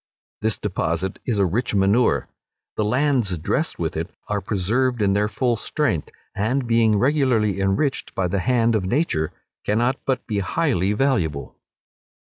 This 0.41 0.57
deposit 0.57 1.19
is 1.27 1.37
a 1.37 1.45
rich 1.45 1.75
manure. 1.75 2.27
The 2.75 2.83
lands 2.83 3.37
dressed 3.37 3.77
with 3.77 3.95
it 3.95 4.09
are 4.27 4.41
preserved 4.41 4.99
in 4.99 5.13
their 5.13 5.27
full 5.27 5.55
strength, 5.55 6.09
and 6.33 6.65
being 6.65 6.97
regularly 6.97 7.59
enriched 7.59 8.15
by 8.15 8.27
the 8.27 8.39
hand 8.39 8.73
of 8.73 8.83
nature, 8.83 9.31
cannot 9.63 9.97
but 10.07 10.25
be 10.25 10.39
highly 10.39 10.93
valuable. 10.93 11.55